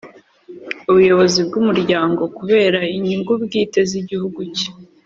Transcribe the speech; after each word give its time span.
ubuyobozi 0.89 1.39
bw'umuryango 1.47 2.21
kubera 2.37 2.79
inyungu 2.95 3.31
bwite 3.43 3.79
z'igihugu 3.89 4.39
cye. 4.57 4.69